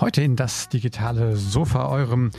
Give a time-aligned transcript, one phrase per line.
[0.00, 2.30] Heute in das digitale Sofa eurem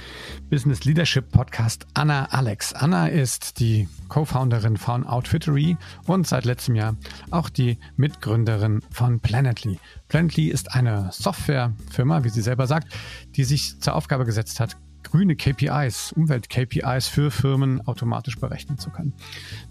[0.49, 2.71] Business Leadership Podcast Anna Alex.
[2.71, 5.75] Anna ist die Co-Founderin von Outfittery
[6.07, 6.95] und seit letztem Jahr
[7.31, 9.77] auch die Mitgründerin von Planetly.
[10.07, 12.93] Planetly ist eine Softwarefirma, wie sie selber sagt,
[13.35, 19.13] die sich zur Aufgabe gesetzt hat, grüne KPIs, Umwelt-KPIs für Firmen automatisch berechnen zu können.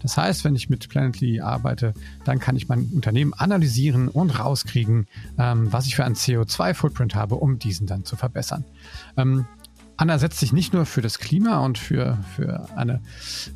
[0.01, 1.93] Das heißt, wenn ich mit Planetly arbeite,
[2.25, 5.07] dann kann ich mein Unternehmen analysieren und rauskriegen,
[5.37, 8.65] ähm, was ich für einen CO2-Footprint habe, um diesen dann zu verbessern.
[9.17, 9.45] Ähm,
[9.97, 13.01] Anna setzt sich nicht nur für das Klima und für, für, eine,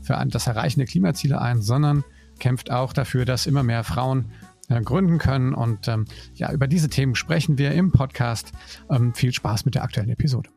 [0.01, 2.03] für ein, das Erreichen der Klimaziele ein, sondern
[2.39, 4.25] kämpft auch dafür, dass immer mehr Frauen
[4.67, 5.53] äh, gründen können.
[5.53, 6.05] Und ähm,
[6.35, 8.51] ja, über diese Themen sprechen wir im Podcast.
[8.89, 10.49] Ähm, viel Spaß mit der aktuellen Episode.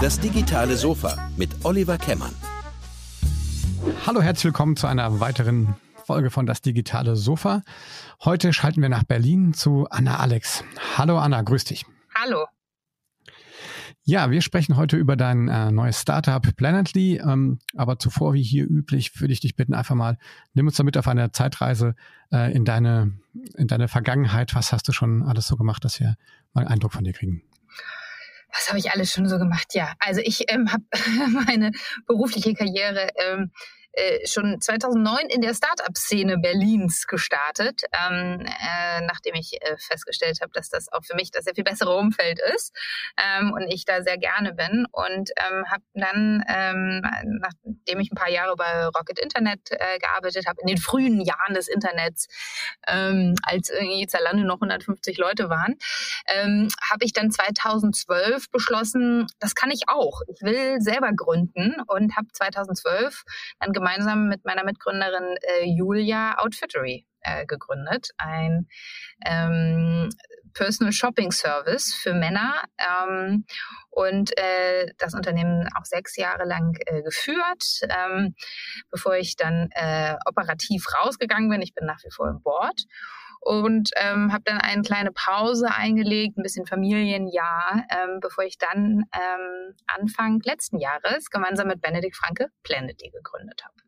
[0.00, 2.32] Das digitale Sofa mit Oliver Kemmern.
[4.06, 7.62] Hallo, herzlich willkommen zu einer weiteren Folge von Das digitale Sofa.
[8.24, 10.62] Heute schalten wir nach Berlin zu Anna Alex.
[10.96, 11.84] Hallo Anna, grüß dich.
[12.14, 12.46] Hallo.
[14.08, 17.18] Ja, wir sprechen heute über dein äh, neues Startup Planetly.
[17.18, 20.16] Ähm, aber zuvor, wie hier üblich, würde ich dich bitten, einfach mal,
[20.54, 21.94] nimm uns damit auf eine Zeitreise
[22.32, 23.12] äh, in, deine,
[23.58, 24.54] in deine Vergangenheit.
[24.54, 26.16] Was hast du schon alles so gemacht, dass wir
[26.54, 27.42] mal einen Eindruck von dir kriegen?
[28.50, 29.74] Was habe ich alles schon so gemacht?
[29.74, 30.84] Ja, also ich ähm, habe
[31.46, 31.72] meine
[32.06, 33.50] berufliche Karriere ähm,
[33.92, 40.52] äh, schon 2009 in der Startup-Szene Berlins gestartet, ähm, äh, nachdem ich äh, festgestellt habe,
[40.52, 42.76] dass das auch für mich das sehr viel bessere Umfeld ist
[43.16, 47.02] ähm, und ich da sehr gerne bin und ähm, habe dann, ähm,
[47.40, 51.54] nachdem ich ein paar Jahre bei Rocket Internet äh, gearbeitet habe, in den frühen Jahren
[51.54, 52.28] des Internets,
[52.86, 55.76] ähm, als irgendwie Zalando noch 150 Leute waren,
[56.26, 60.20] ähm, habe ich dann 2012 beschlossen, das kann ich auch.
[60.28, 63.24] Ich will selber gründen und habe 2012
[63.60, 68.10] dann gemeinsam mit meiner Mitgründerin äh, Julia Outfittery äh, gegründet.
[68.18, 68.66] Ein
[69.24, 70.10] ähm,
[70.54, 73.44] Personal Shopping Service für Männer ähm,
[73.90, 78.34] und äh, das Unternehmen auch sechs Jahre lang äh, geführt, ähm,
[78.90, 81.62] bevor ich dann äh, operativ rausgegangen bin.
[81.62, 82.84] Ich bin nach wie vor im Board
[83.40, 89.04] und ähm, habe dann eine kleine Pause eingelegt, ein bisschen Familienjahr, ähm, bevor ich dann
[89.12, 93.87] ähm, Anfang letzten Jahres gemeinsam mit Benedikt Franke Planetly gegründet habe.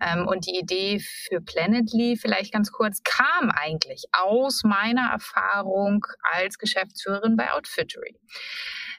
[0.00, 6.58] Ähm, und die Idee für Planetly, vielleicht ganz kurz, kam eigentlich aus meiner Erfahrung als
[6.58, 8.18] Geschäftsführerin bei Outfittery.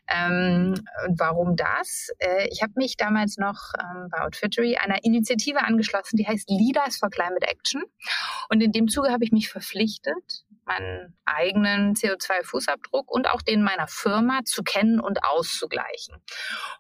[0.07, 0.75] Ähm,
[1.17, 2.09] warum das?
[2.19, 6.97] Äh, ich habe mich damals noch ähm, bei Outfittery einer Initiative angeschlossen, die heißt Leaders
[6.97, 7.83] for Climate Action.
[8.49, 13.87] Und in dem Zuge habe ich mich verpflichtet, meinen eigenen CO2-Fußabdruck und auch den meiner
[13.87, 16.15] Firma zu kennen und auszugleichen.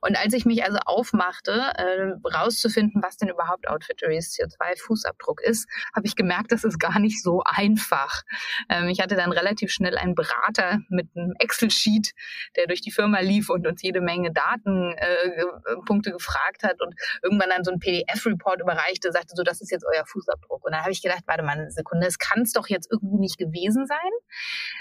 [0.01, 6.07] Und als ich mich also aufmachte, äh, rauszufinden, was denn überhaupt Outfitterys CO2-Fußabdruck ist, habe
[6.07, 8.23] ich gemerkt, das ist gar nicht so einfach.
[8.69, 12.13] Ähm, ich hatte dann relativ schnell einen Berater mit einem Excel-Sheet,
[12.55, 16.93] der durch die Firma lief und uns jede Menge Datenpunkte äh, gefragt hat und
[17.23, 20.63] irgendwann dann so ein PDF-Report überreichte, sagte so, das ist jetzt euer Fußabdruck.
[20.65, 23.19] Und dann habe ich gedacht, warte mal eine Sekunde, es kann es doch jetzt irgendwie
[23.19, 24.11] nicht gewesen gewesen sein.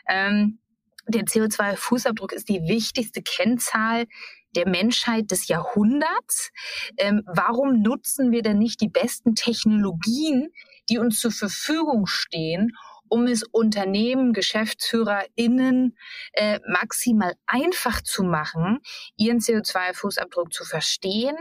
[0.09, 0.59] Ähm,
[1.07, 4.07] der CO2-Fußabdruck ist die wichtigste Kennzahl
[4.55, 6.51] der Menschheit des Jahrhunderts.
[6.97, 10.49] Ähm, warum nutzen wir denn nicht die besten Technologien,
[10.89, 12.73] die uns zur Verfügung stehen,
[13.11, 15.97] um es Unternehmen, GeschäftsführerInnen
[16.33, 18.79] äh, maximal einfach zu machen,
[19.17, 21.37] ihren CO2-Fußabdruck zu verstehen,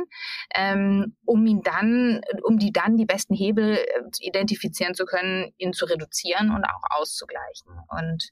[0.53, 5.72] ähm, um ihn dann, um die dann die besten Hebel äh, identifizieren zu können, ihn
[5.72, 7.72] zu reduzieren und auch auszugleichen.
[7.88, 8.29] Und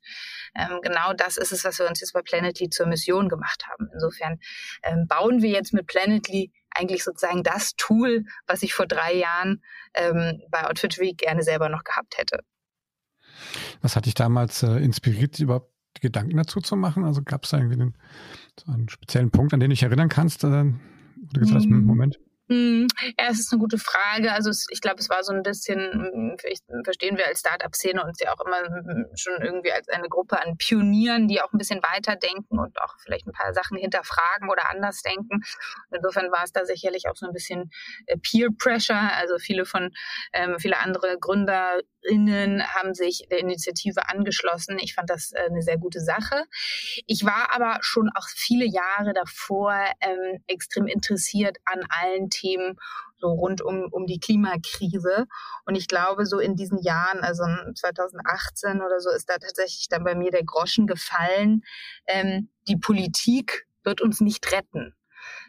[0.56, 3.90] ähm, genau das ist es, was wir uns jetzt bei Planetly zur Mission gemacht haben.
[3.94, 4.40] Insofern
[4.84, 9.64] ähm, bauen wir jetzt mit Planetly eigentlich sozusagen das Tool, was ich vor drei Jahren
[9.94, 12.40] ähm, bei Outfit Week gerne selber noch gehabt hätte.
[13.82, 17.04] Was hat dich damals äh, inspiriert, überhaupt Gedanken dazu zu machen?
[17.04, 17.94] Also gab es da irgendwie einen,
[18.60, 20.44] so einen speziellen Punkt, an den du dich erinnern kannst?
[20.44, 24.32] Äh, wo du gesagt hast, hm, Moment, hm, ja, es ist eine gute Frage.
[24.32, 28.34] Also ich glaube, es war so ein bisschen, hm, verstehen wir als Startup-Szene uns ja
[28.34, 32.58] auch immer hm, schon irgendwie als eine Gruppe an Pionieren, die auch ein bisschen weiterdenken
[32.58, 35.42] und auch vielleicht ein paar Sachen hinterfragen oder anders denken.
[35.92, 37.70] Insofern war es da sicherlich auch so ein bisschen
[38.06, 39.12] äh, Peer Pressure.
[39.18, 39.92] Also viele von,
[40.32, 44.78] ähm, viele andere GründerInnen haben sich der Initiative angeschlossen.
[44.80, 46.46] Ich fand das äh, eine sehr gute Sache.
[47.08, 52.37] Ich war aber schon auch viele Jahre davor ähm, extrem interessiert an allen Themen
[53.20, 55.26] so rund um, um die Klimakrise.
[55.66, 57.44] Und ich glaube, so in diesen Jahren, also
[57.76, 61.64] 2018 oder so, ist da tatsächlich dann bei mir der Groschen gefallen.
[62.08, 64.94] Ähm, die Politik wird uns nicht retten.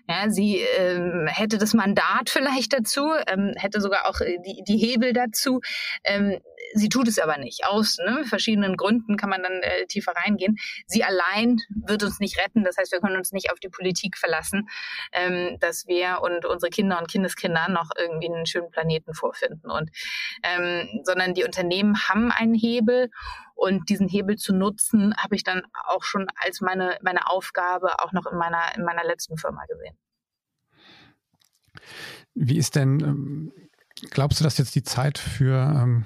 [0.09, 4.79] Ja, sie ähm, hätte das Mandat vielleicht dazu, ähm, hätte sogar auch äh, die, die
[4.79, 5.61] Hebel dazu.
[6.05, 6.39] Ähm,
[6.75, 7.65] sie tut es aber nicht.
[7.65, 10.57] Aus ne, verschiedenen Gründen kann man dann äh, tiefer reingehen.
[10.87, 12.65] Sie allein wird uns nicht retten.
[12.65, 14.69] Das heißt, wir können uns nicht auf die Politik verlassen,
[15.13, 19.71] ähm, dass wir und unsere Kinder und Kindeskinder noch irgendwie einen schönen Planeten vorfinden.
[19.71, 19.91] Und
[20.43, 23.11] ähm, sondern die Unternehmen haben einen Hebel
[23.55, 28.13] und diesen Hebel zu nutzen, habe ich dann auch schon als meine, meine Aufgabe auch
[28.13, 29.97] noch in meiner, in meiner letzten Firma gesehen.
[32.35, 33.53] Wie ist denn, ähm,
[34.11, 36.05] glaubst du, dass jetzt die Zeit für,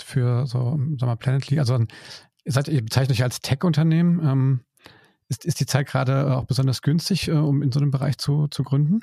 [0.00, 1.78] ähm, für so, sag mal, Planetly, also
[2.44, 4.60] ihr, seid, ihr bezeichnet euch als Tech-Unternehmen, ähm,
[5.28, 8.48] ist, ist die Zeit gerade auch besonders günstig, äh, um in so einem Bereich zu,
[8.48, 9.00] zu gründen?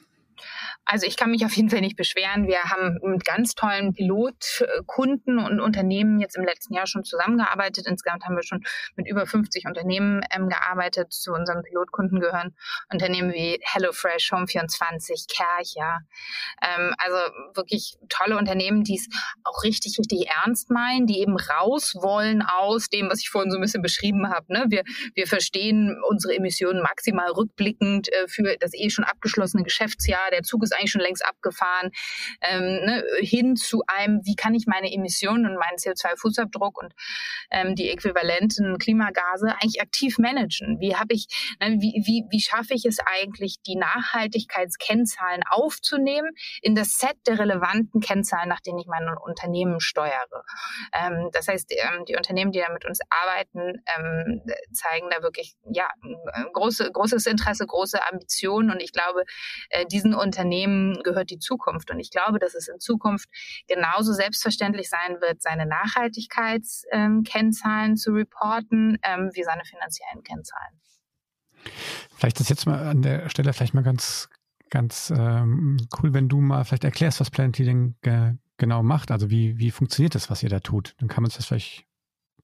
[0.86, 2.48] Also ich kann mich auf jeden Fall nicht beschweren.
[2.48, 7.88] Wir haben mit ganz tollen Pilotkunden und Unternehmen jetzt im letzten Jahr schon zusammengearbeitet.
[7.88, 8.64] Insgesamt haben wir schon
[8.96, 11.12] mit über 50 Unternehmen ähm, gearbeitet.
[11.12, 12.56] Zu unseren Pilotkunden gehören
[12.92, 16.02] Unternehmen wie HelloFresh, Home24, Kercher.
[16.62, 17.18] Ähm, also
[17.56, 19.08] wirklich tolle Unternehmen, die es
[19.44, 23.58] auch richtig, richtig ernst meinen, die eben raus wollen aus dem, was ich vorhin so
[23.58, 24.46] ein bisschen beschrieben habe.
[24.54, 24.66] Ne?
[24.70, 24.84] Wir,
[25.16, 30.30] wir verstehen unsere Emissionen maximal rückblickend äh, für das eh schon abgeschlossene Geschäftsjahr.
[30.32, 31.92] Der Zug ist eigentlich schon längst abgefahren,
[32.42, 36.94] ähm, ne, hin zu einem, wie kann ich meine Emissionen und meinen CO2-Fußabdruck und
[37.51, 40.80] ähm, die äquivalenten Klimagase eigentlich aktiv managen?
[40.80, 41.27] Wie habe ich,
[41.60, 46.31] ne, wie, wie, wie schaffe ich es eigentlich, die Nachhaltigkeitskennzahlen aufzunehmen
[46.62, 50.44] in das Set der relevanten Kennzahlen, nach denen ich mein Unternehmen steuere?
[50.94, 54.42] Ähm, das heißt, ähm, die Unternehmen, die da mit uns arbeiten, ähm,
[54.74, 55.88] zeigen da wirklich ja
[56.54, 59.24] große, großes Interesse, große Ambitionen und ich glaube,
[59.69, 61.92] äh, diesen Unternehmen Unternehmen gehört die Zukunft.
[61.92, 63.30] Und ich glaube, dass es in Zukunft
[63.68, 70.80] genauso selbstverständlich sein wird, seine Nachhaltigkeitskennzahlen ähm, zu reporten, ähm, wie seine finanziellen Kennzahlen.
[72.16, 74.30] Vielleicht ist jetzt mal an der Stelle vielleicht mal ganz,
[74.70, 79.12] ganz ähm, cool, wenn du mal vielleicht erklärst, was Planet Leading ge genau macht.
[79.12, 80.96] Also wie, wie funktioniert das, was ihr da tut?
[81.00, 81.84] Dann kann man sich das vielleicht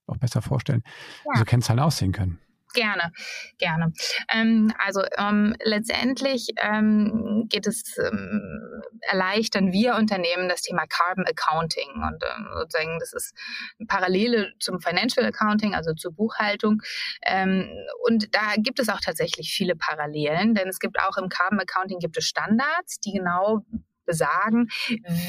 [0.07, 1.31] auch besser vorstellen, ja.
[1.33, 2.37] wie so Kennzahlen aussehen können.
[2.73, 3.11] Gerne,
[3.57, 3.93] gerne.
[4.29, 11.89] Ähm, also ähm, letztendlich ähm, geht es, ähm, erleichtern wir Unternehmen das Thema Carbon Accounting
[11.95, 13.33] und ähm, sozusagen das ist
[13.79, 16.81] eine Parallele zum Financial Accounting, also zur Buchhaltung.
[17.25, 17.69] Ähm,
[18.05, 21.99] und da gibt es auch tatsächlich viele Parallelen, denn es gibt auch im Carbon Accounting
[21.99, 23.65] gibt es Standards, die genau
[24.11, 24.67] besagen,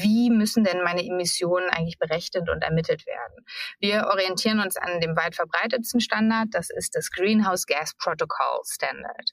[0.01, 3.45] wie müssen denn meine Emissionen eigentlich berechnet und ermittelt werden.
[3.79, 9.29] Wir orientieren uns an dem weit verbreitetsten Standard, das ist das Greenhouse Gas Protocol Standard.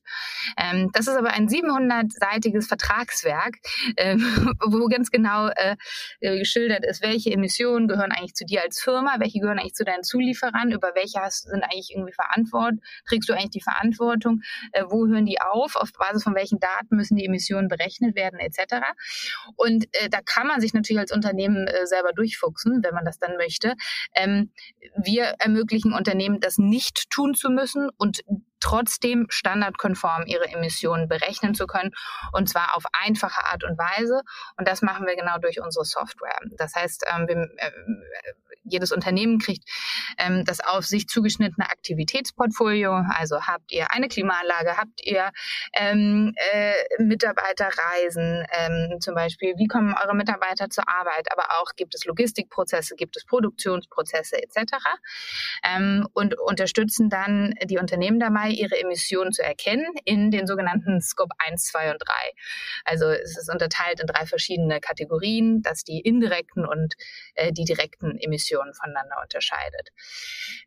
[0.56, 3.56] Ähm, das ist aber ein 700-seitiges Vertragswerk,
[3.96, 4.16] äh,
[4.64, 5.76] wo ganz genau äh,
[6.20, 10.04] geschildert ist, welche Emissionen gehören eigentlich zu dir als Firma, welche gehören eigentlich zu deinen
[10.04, 14.42] Zulieferern, über welche hast, sind eigentlich irgendwie verantwortlich, trägst du eigentlich die Verantwortung,
[14.72, 18.38] äh, wo hören die auf, auf Basis von welchen Daten müssen die Emissionen berechnet werden,
[18.38, 18.84] etc.
[19.56, 23.18] Und äh, da kann man sich natürlich als Unternehmen äh, selber durchfuchsen, wenn man das
[23.18, 23.74] dann möchte.
[24.14, 24.50] Ähm,
[24.96, 28.22] wir ermöglichen Unternehmen, das nicht tun zu müssen und
[28.60, 31.90] trotzdem standardkonform ihre Emissionen berechnen zu können
[32.32, 34.22] und zwar auf einfache Art und Weise.
[34.56, 36.38] Und das machen wir genau durch unsere Software.
[36.56, 37.70] Das heißt, ähm, wir, äh,
[38.70, 39.68] jedes Unternehmen kriegt
[40.18, 43.02] ähm, das auf sich zugeschnittene Aktivitätsportfolio.
[43.18, 45.30] Also habt ihr eine Klimaanlage, habt ihr
[45.74, 51.94] ähm, äh, Mitarbeiterreisen ähm, zum Beispiel, wie kommen eure Mitarbeiter zur Arbeit, aber auch gibt
[51.94, 54.74] es Logistikprozesse, gibt es Produktionsprozesse etc.
[55.64, 61.34] Ähm, und unterstützen dann die Unternehmen dabei, ihre Emissionen zu erkennen in den sogenannten Scope
[61.38, 62.12] 1, 2 und 3.
[62.84, 66.94] Also es ist unterteilt in drei verschiedene Kategorien, dass die indirekten und
[67.34, 69.90] äh, die direkten Emissionen voneinander unterscheidet.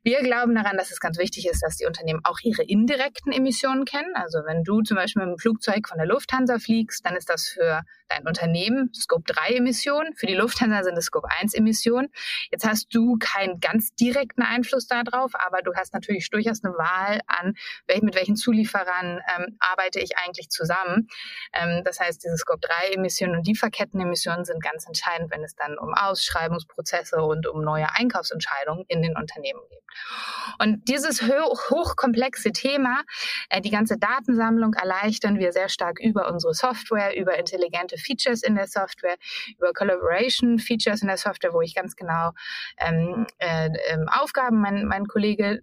[0.03, 3.85] Wir glauben daran, dass es ganz wichtig ist, dass die Unternehmen auch ihre indirekten Emissionen
[3.85, 4.15] kennen.
[4.15, 7.47] Also wenn du zum Beispiel mit dem Flugzeug von der Lufthansa fliegst, dann ist das
[7.47, 10.13] für dein Unternehmen Scope 3 Emissionen.
[10.15, 12.09] Für die Lufthansa sind es Scope 1 Emissionen.
[12.51, 17.21] Jetzt hast du keinen ganz direkten Einfluss darauf, aber du hast natürlich durchaus eine Wahl
[17.27, 17.55] an,
[18.01, 21.07] mit welchen Zulieferern ähm, arbeite ich eigentlich zusammen.
[21.53, 25.77] Ähm, das heißt, diese Scope 3 Emissionen und Lieferkettenemissionen sind ganz entscheidend, wenn es dann
[25.77, 29.83] um Ausschreibungsprozesse und um neue Einkaufsentscheidungen in den Unternehmen geht.
[30.59, 33.03] Und dieses hoch, hochkomplexe Thema,
[33.49, 38.55] äh, die ganze Datensammlung erleichtern wir sehr stark über unsere Software, über intelligente Features in
[38.55, 39.15] der Software,
[39.57, 42.31] über Collaboration Features in der Software, wo ich ganz genau
[42.77, 45.61] ähm, äh, ähm, Aufgaben meinen mein Kollege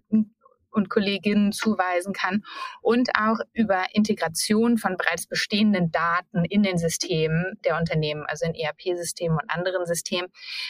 [0.71, 2.43] und Kolleginnen zuweisen kann
[2.81, 8.55] und auch über Integration von bereits bestehenden Daten in den Systemen der Unternehmen, also in
[8.55, 10.29] ERP-Systemen und anderen Systemen.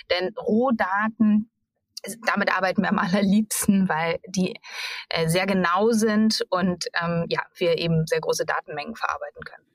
[0.09, 1.49] Denn Rohdaten
[2.25, 4.59] damit arbeiten wir am allerliebsten, weil die
[5.09, 9.65] äh, sehr genau sind und ähm, ja, wir eben sehr große Datenmengen verarbeiten können.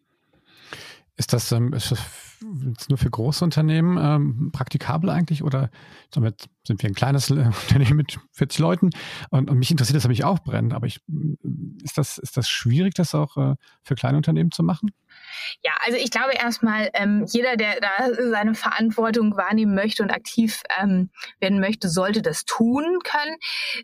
[1.17, 5.71] Ist das, ähm, ist das nur für große Unternehmen ähm, praktikabel eigentlich oder
[6.11, 7.35] damit sind wir ein kleines äh,
[7.69, 8.91] Unternehmen mit 40 Leuten
[9.31, 11.01] und, und mich interessiert das nämlich auch brennend, aber ich,
[11.83, 14.91] ist das, ist das schwierig, das auch äh, für kleine Unternehmen zu machen?
[15.63, 20.63] Ja, also ich glaube erstmal, ähm, jeder, der da seine Verantwortung wahrnehmen möchte und aktiv
[20.81, 23.37] ähm, werden möchte, sollte das tun können.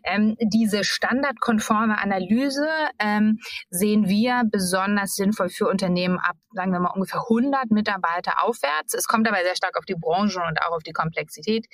[0.03, 2.67] Ähm, diese standardkonforme Analyse
[2.99, 8.93] ähm, sehen wir besonders sinnvoll für Unternehmen ab, sagen wir mal, ungefähr 100 Mitarbeiter aufwärts.
[8.93, 11.65] Es kommt aber sehr stark auf die Branche und auch auf die Komplexität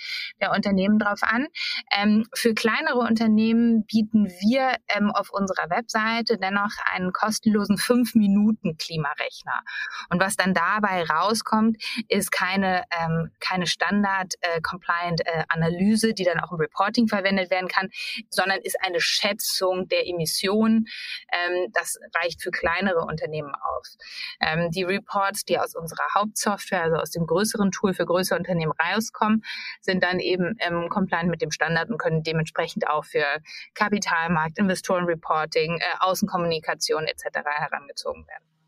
[0.41, 1.48] der Unternehmen drauf an.
[1.95, 9.62] Ähm, für kleinere Unternehmen bieten wir ähm, auf unserer Webseite dennoch einen kostenlosen 5-Minuten-Klimarechner.
[10.10, 16.52] Und was dann dabei rauskommt, ist keine, ähm, keine Standard-Compliant-Analyse, äh, äh, die dann auch
[16.52, 17.90] im Reporting verwendet werden kann,
[18.30, 20.88] sondern ist eine Schätzung der Emissionen.
[21.32, 23.98] Ähm, das reicht für kleinere Unternehmen aus.
[24.42, 28.72] Ähm, die Reports, die aus unserer Hauptsoftware, also aus dem größeren Tool für größere Unternehmen
[28.72, 29.44] rauskommen,
[29.82, 33.26] sind dann eben ähm, compliant mit dem Standard und können dementsprechend auch für
[33.74, 37.46] Kapitalmarkt, Investorenreporting, äh, Außenkommunikation etc.
[37.46, 38.59] herangezogen werden.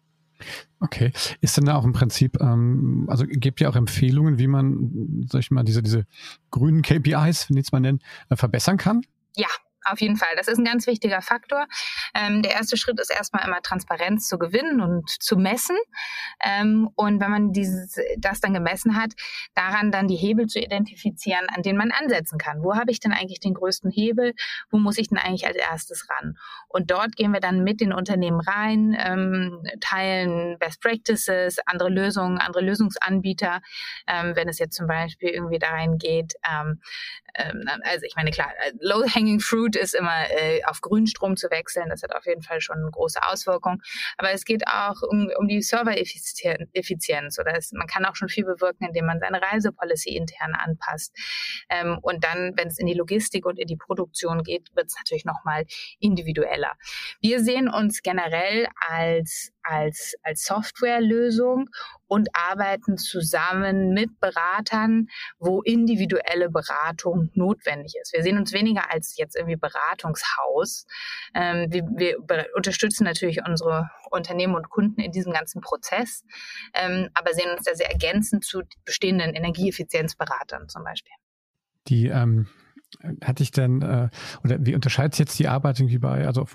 [0.79, 1.12] Okay.
[1.41, 5.39] Ist denn da auch im Prinzip, ähm, also gebt ihr auch Empfehlungen, wie man, sag
[5.39, 6.05] ich mal, diese, diese
[6.50, 9.01] grünen KPIs, wenn ich es mal nennen, äh, verbessern kann?
[9.36, 9.48] Ja,
[9.85, 10.29] auf jeden Fall.
[10.38, 11.67] Das ist ein ganz wichtiger Faktor.
[12.13, 15.77] Ähm, der erste Schritt ist erstmal immer Transparenz zu gewinnen und zu messen.
[16.43, 19.13] Ähm, und wenn man dieses, das dann gemessen hat,
[19.55, 22.63] daran dann die Hebel zu identifizieren, an denen man ansetzen kann.
[22.63, 24.33] Wo habe ich denn eigentlich den größten Hebel?
[24.69, 26.38] Wo muss ich denn eigentlich als erstes ran?
[26.67, 32.38] Und dort gehen wir dann mit den Unternehmen rein, ähm, teilen Best Practices, andere Lösungen,
[32.38, 33.61] andere Lösungsanbieter.
[34.07, 36.81] Ähm, wenn es jetzt zum Beispiel irgendwie da reingeht, ähm,
[37.35, 41.89] ähm, also ich meine, klar, äh, low-hanging fruit ist immer äh, auf Grünstrom zu wechseln.
[41.89, 43.81] Das hat auf jeden Fall schon eine große Auswirkung.
[44.17, 48.45] Aber es geht auch um, um die Server-Effizienz oder es, man kann auch schon viel
[48.45, 51.15] bewirken, indem man seine Reisepolicy intern anpasst.
[51.69, 54.95] Ähm, und dann, wenn es in die Logistik und in die Produktion geht, wird es
[54.97, 55.65] natürlich nochmal
[55.99, 56.73] individueller.
[57.21, 61.69] Wir sehen uns generell als als, als Softwarelösung
[62.07, 65.07] und arbeiten zusammen mit Beratern,
[65.39, 68.13] wo individuelle Beratung notwendig ist.
[68.13, 70.85] Wir sehen uns weniger als jetzt irgendwie Beratungshaus.
[71.33, 76.25] Ähm, wir, wir unterstützen natürlich unsere Unternehmen und Kunden in diesem ganzen Prozess,
[76.73, 81.13] ähm, aber sehen uns da sehr ergänzend zu bestehenden Energieeffizienzberatern zum Beispiel.
[81.87, 82.47] Die ähm,
[83.23, 84.09] hatte ich denn, äh,
[84.43, 86.45] oder wie unterscheidet sich jetzt die Arbeit irgendwie bei, also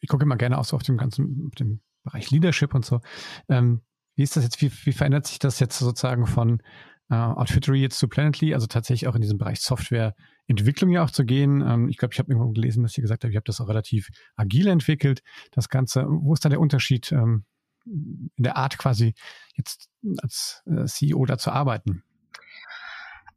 [0.00, 3.00] ich gucke immer gerne auch so auf dem ganzen, auf dem Bereich Leadership und so.
[3.48, 3.82] Ähm,
[4.14, 6.62] wie ist das jetzt, wie, wie verändert sich das jetzt sozusagen von
[7.10, 11.24] äh, Outfittery jetzt zu Planetly, also tatsächlich auch in diesem Bereich Softwareentwicklung ja auch zu
[11.24, 11.60] gehen?
[11.60, 13.68] Ähm, ich glaube, ich habe irgendwo gelesen, dass ihr gesagt habt, ihr habt das auch
[13.68, 15.22] relativ agil entwickelt,
[15.52, 16.06] das Ganze.
[16.08, 17.44] Wo ist da der Unterschied ähm,
[17.84, 19.14] in der Art quasi
[19.54, 19.90] jetzt
[20.22, 22.02] als äh, CEO da zu arbeiten?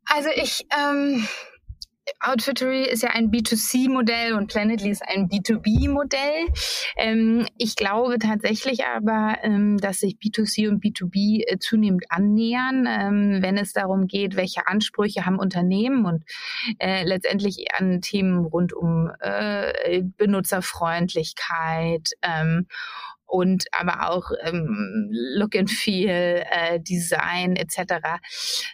[0.05, 1.27] Also ich, ähm,
[2.19, 6.47] Outfittery ist ja ein B2C-Modell und Planetly ist ein B2B-Modell.
[6.97, 13.41] Ähm, ich glaube tatsächlich aber, ähm, dass sich B2C und B2B äh, zunehmend annähern, ähm,
[13.41, 16.23] wenn es darum geht, welche Ansprüche haben Unternehmen und
[16.79, 22.67] äh, letztendlich an Themen rund um äh, Benutzerfreundlichkeit ähm,
[23.29, 28.19] und aber auch ähm, Look and Feel, äh, Design etc.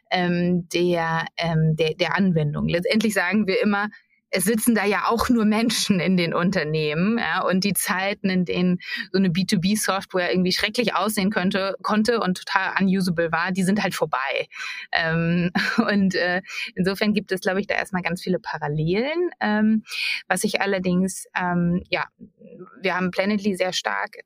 [0.10, 2.68] Ähm, der, ähm, der, der Anwendung.
[2.68, 3.90] Letztendlich sagen wir immer,
[4.36, 8.44] es sitzen da ja auch nur Menschen in den Unternehmen ja, und die Zeiten, in
[8.44, 8.80] denen
[9.12, 13.96] so eine B2B-Software irgendwie schrecklich aussehen könnte, konnte und total unusable war, die sind halt
[13.96, 14.48] vorbei.
[14.92, 15.52] Ähm,
[15.90, 16.42] und äh,
[16.76, 19.30] insofern gibt es, glaube ich, da erstmal ganz viele Parallelen.
[19.40, 19.84] Ähm,
[20.28, 22.06] was ich allerdings, ähm, ja,
[22.82, 24.18] wir haben Planetly sehr stark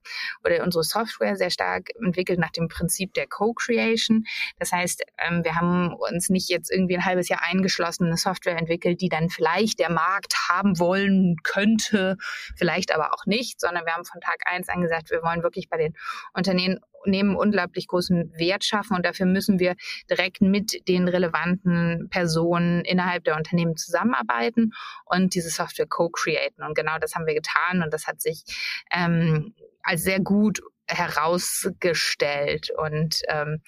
[0.44, 4.26] oder unsere Software sehr stark entwickelt nach dem Prinzip der Co-Creation.
[4.58, 8.58] Das heißt, ähm, wir haben uns nicht jetzt irgendwie ein halbes Jahr eingeschlossen eine Software
[8.58, 12.18] entwickelt, die dann vielleicht der Markt haben wollen könnte,
[12.56, 15.70] vielleicht aber auch nicht, sondern wir haben von Tag eins an gesagt, wir wollen wirklich
[15.70, 15.96] bei den
[16.34, 19.76] Unternehmen Unternehmen unglaublich großen Wert schaffen und dafür müssen wir
[20.10, 24.72] direkt mit den relevanten Personen innerhalb der Unternehmen zusammenarbeiten
[25.06, 26.64] und diese Software co-createn.
[26.64, 28.44] Und genau das haben wir getan und das hat sich
[28.92, 33.62] ähm, als sehr gut herausgestellt und ähm,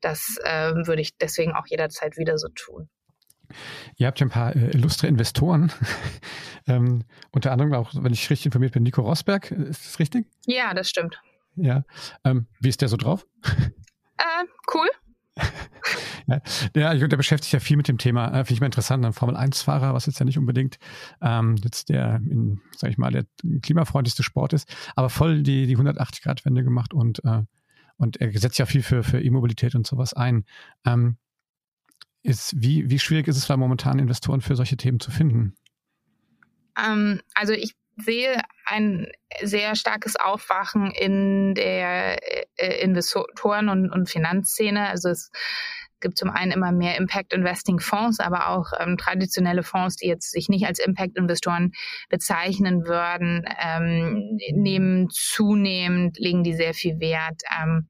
[0.00, 2.88] das ähm, würde ich deswegen auch jederzeit wieder so tun.
[3.96, 5.72] Ihr habt ja ein paar äh, illustre Investoren,
[6.66, 9.50] ähm, unter anderem auch, wenn ich richtig informiert bin, Nico Rosberg.
[9.52, 10.26] Ist das richtig?
[10.46, 11.20] Ja, das stimmt.
[11.56, 11.84] Ja.
[12.24, 13.26] Ähm, wie ist der so drauf?
[13.42, 14.44] Äh,
[14.74, 14.88] cool.
[16.26, 16.40] ja,
[16.74, 19.12] der, der beschäftigt sich ja viel mit dem Thema, äh, finde ich mal interessant, ein
[19.12, 20.78] Formel-1-Fahrer, was jetzt ja nicht unbedingt
[21.20, 23.26] ähm, jetzt der, in, sag ich mal, der
[23.62, 27.42] klimafreundlichste Sport ist, aber voll die, die 180-Grad-Wende gemacht und äh,
[27.98, 30.44] und er setzt ja viel für, für E-Mobilität und sowas ein.
[30.84, 31.16] Ähm,
[32.22, 35.54] ist, wie, wie schwierig ist es da momentan, Investoren für solche Themen zu finden?
[36.76, 39.06] Ähm, also ich sehe ein
[39.42, 42.18] sehr starkes Aufwachen in der
[42.56, 44.88] äh, Investoren- und, und Finanzszene.
[44.88, 45.30] Also es
[46.00, 50.30] gibt zum einen immer mehr Impact Investing Fonds, aber auch ähm, traditionelle Fonds, die jetzt
[50.30, 51.72] sich nicht als Impact Investoren
[52.08, 57.88] bezeichnen würden, ähm, nehmen zunehmend, legen die sehr viel Wert ähm,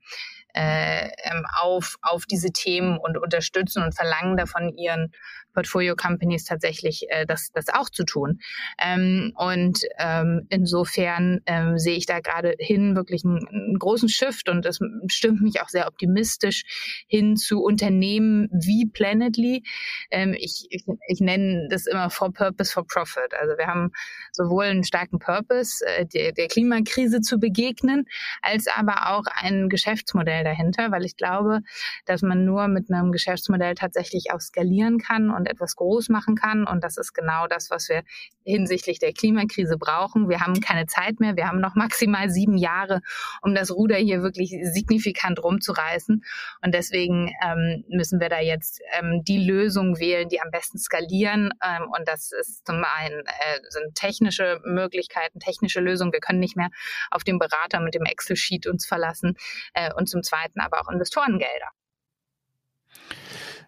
[0.57, 5.13] äh, ähm, auf, auf diese Themen und unterstützen und verlangen davon ihren
[5.53, 8.41] Portfolio Companies tatsächlich äh, das, das auch zu tun.
[8.79, 14.49] Ähm, und ähm, insofern ähm, sehe ich da gerade hin wirklich einen, einen großen Shift
[14.49, 16.65] und das stimmt mich auch sehr optimistisch
[17.07, 19.63] hin zu Unternehmen wie Planetly.
[20.11, 23.33] Ähm, ich, ich, ich nenne das immer for Purpose, for Profit.
[23.41, 23.91] Also wir haben
[24.33, 28.05] sowohl einen starken Purpose, äh, der, der Klimakrise zu begegnen,
[28.43, 31.61] als aber auch ein Geschäftsmodell dahinter, weil ich glaube,
[32.07, 36.67] dass man nur mit einem Geschäftsmodell tatsächlich auch skalieren kann und etwas groß machen kann.
[36.67, 38.03] Und das ist genau das, was wir
[38.45, 40.29] hinsichtlich der Klimakrise brauchen.
[40.29, 41.37] Wir haben keine Zeit mehr.
[41.37, 43.00] Wir haben noch maximal sieben Jahre,
[43.43, 46.23] um das Ruder hier wirklich signifikant rumzureißen.
[46.62, 51.50] Und deswegen ähm, müssen wir da jetzt ähm, die Lösung wählen, die am besten skalieren.
[51.62, 56.12] Ähm, und das ist zum einen äh, sind technische Möglichkeiten, technische Lösungen.
[56.12, 56.71] Wir können nicht mehr
[57.11, 59.35] auf den Berater mit dem Excel-Sheet uns verlassen.
[59.75, 61.71] Äh, und zum Zweiten aber auch Investorengelder.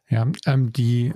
[0.08, 1.12] Ja, ähm, die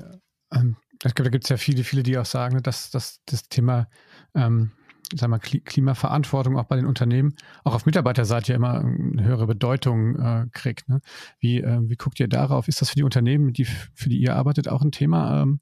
[0.53, 3.89] ähm, da gibt es ja viele, viele, die auch sagen, dass, dass das Thema
[4.35, 4.73] ähm,
[5.15, 10.17] sag mal, Klimaverantwortung auch bei den Unternehmen auch auf Mitarbeiterseite ja immer eine höhere Bedeutung
[10.17, 10.89] äh, kriegt.
[10.89, 11.01] Ne?
[11.39, 12.69] Wie, äh, wie guckt ihr darauf?
[12.69, 15.61] Ist das für die Unternehmen, die, für die ihr arbeitet, auch ein Thema, ähm,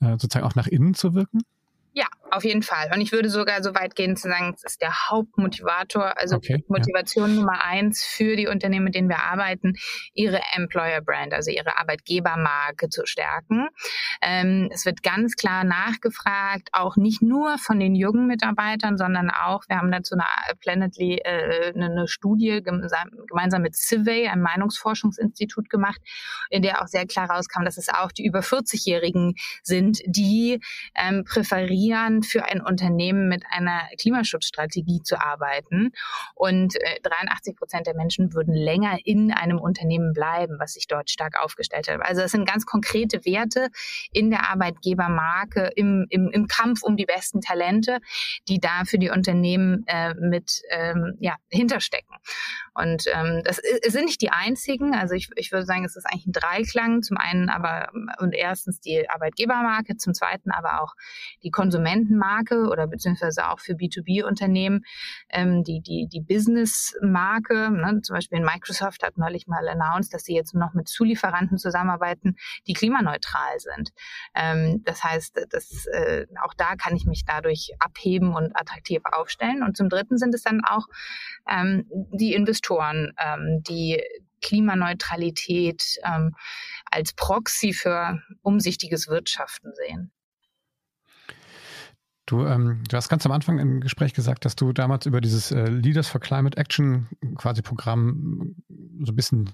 [0.00, 1.40] äh, sozusagen auch nach innen zu wirken?
[2.30, 2.90] Auf jeden Fall.
[2.94, 6.64] Und ich würde sogar so weit gehen zu sagen, es ist der Hauptmotivator, also okay,
[6.68, 7.36] Motivation ja.
[7.36, 9.74] Nummer eins für die Unternehmen, mit denen wir arbeiten,
[10.14, 13.68] ihre Employer Brand, also ihre Arbeitgebermarke zu stärken.
[14.22, 19.64] Ähm, es wird ganz klar nachgefragt, auch nicht nur von den jungen Mitarbeitern, sondern auch,
[19.68, 20.24] wir haben dazu eine
[20.60, 26.00] Planetly äh, eine, eine Studie gemeinsam, gemeinsam mit Civey, einem Meinungsforschungsinstitut gemacht,
[26.48, 30.60] in der auch sehr klar rauskam, dass es auch die über 40-Jährigen sind, die
[30.94, 35.92] ähm, präferieren, für ein Unternehmen mit einer Klimaschutzstrategie zu arbeiten.
[36.34, 41.10] Und äh, 83 Prozent der Menschen würden länger in einem Unternehmen bleiben, was sich dort
[41.10, 42.00] stark aufgestellt hat.
[42.02, 43.68] Also es sind ganz konkrete Werte
[44.12, 47.98] in der Arbeitgebermarke, im, im, im Kampf um die besten Talente,
[48.48, 52.16] die da für die Unternehmen äh, mit ähm, ja, hinterstecken.
[52.74, 54.94] Und ähm, das sind nicht die einzigen.
[54.94, 57.02] Also ich, ich würde sagen, es ist eigentlich ein Dreiklang.
[57.02, 60.94] Zum einen aber und erstens die Arbeitgebermarke, zum zweiten aber auch
[61.42, 61.50] die
[62.10, 64.84] Konsumentenmarke oder beziehungsweise auch für B2B-Unternehmen
[65.30, 67.70] ähm, die, die, die Business-Marke.
[67.70, 68.00] Ne?
[68.02, 72.74] Zum Beispiel Microsoft hat neulich mal announced, dass sie jetzt noch mit Zulieferanten zusammenarbeiten, die
[72.74, 73.90] klimaneutral sind.
[74.34, 79.62] Ähm, das heißt, das, äh, auch da kann ich mich dadurch abheben und attraktiv aufstellen.
[79.62, 80.86] Und zum Dritten sind es dann auch
[81.48, 84.02] ähm, die Investoren, ähm, die
[84.42, 86.34] Klimaneutralität ähm,
[86.90, 90.12] als Proxy für umsichtiges Wirtschaften sehen.
[92.30, 95.50] Du, ähm, du hast ganz am Anfang im Gespräch gesagt, dass du damals über dieses
[95.50, 98.54] äh, Leaders for Climate Action quasi Programm
[99.00, 99.50] so ein bisschen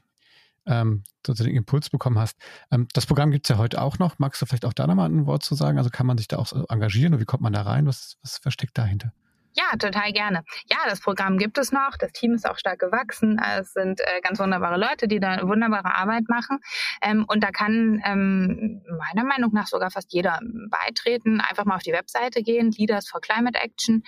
[0.67, 2.37] ähm, sozusagen den Impuls bekommen hast.
[2.71, 4.19] Ähm, das Programm gibt es ja heute auch noch.
[4.19, 5.79] Magst du vielleicht auch da nochmal ein Wort zu sagen?
[5.79, 7.87] Also kann man sich da auch engagieren und wie kommt man da rein?
[7.87, 9.11] Was, was versteckt dahinter?
[9.57, 10.45] Ja, total gerne.
[10.71, 11.97] Ja, das Programm gibt es noch.
[11.99, 13.41] Das Team ist auch stark gewachsen.
[13.59, 16.59] Es sind äh, ganz wunderbare Leute, die da wunderbare Arbeit machen.
[17.01, 21.41] Ähm, und da kann ähm, meiner Meinung nach sogar fast jeder beitreten.
[21.41, 24.03] Einfach mal auf die Webseite gehen, Leaders for Climate Action.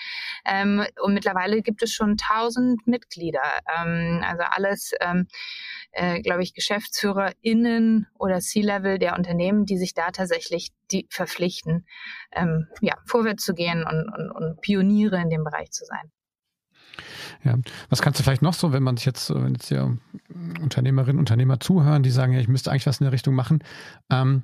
[0.45, 3.41] Ähm, und mittlerweile gibt es schon 1000 Mitglieder.
[3.75, 5.29] Ähm, also alles ähm,
[5.93, 11.87] äh, glaube ich, GeschäftsführerInnen oder C-Level der Unternehmen, die sich da tatsächlich die verpflichten,
[12.33, 16.11] ähm, ja, vorwärts zu gehen und, und, und Pioniere in dem Bereich zu sein.
[17.45, 17.57] Ja,
[17.89, 19.93] was kannst du vielleicht noch so, wenn man sich jetzt, wenn jetzt ja
[20.61, 23.63] Unternehmerinnen, Unternehmer zuhören, die sagen, ja, ich müsste eigentlich was in der Richtung machen,
[24.11, 24.43] ähm,